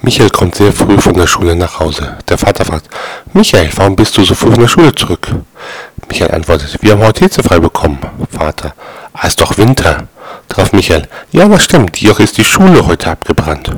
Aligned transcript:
Michael 0.00 0.30
kommt 0.30 0.54
sehr 0.54 0.72
früh 0.72 0.98
von 1.00 1.14
der 1.14 1.26
Schule 1.26 1.56
nach 1.56 1.80
Hause. 1.80 2.16
Der 2.28 2.38
Vater 2.38 2.64
fragt, 2.64 2.88
Michael, 3.32 3.68
warum 3.76 3.96
bist 3.96 4.16
du 4.16 4.24
so 4.24 4.34
früh 4.34 4.50
von 4.50 4.60
der 4.60 4.68
Schule 4.68 4.94
zurück? 4.94 5.28
Michael 6.08 6.30
antwortet, 6.34 6.78
wir 6.80 6.92
haben 6.92 7.02
heute 7.02 7.28
frei 7.42 7.58
bekommen. 7.58 7.98
Vater, 8.30 8.74
ah, 9.12 9.26
ist 9.26 9.40
doch 9.40 9.58
Winter. 9.58 10.06
Darauf 10.46 10.72
Michael, 10.72 11.08
ja, 11.32 11.48
das 11.48 11.64
stimmt, 11.64 11.96
jedoch 12.00 12.20
ist 12.20 12.38
die 12.38 12.44
Schule 12.44 12.86
heute 12.86 13.10
abgebrannt. 13.10 13.72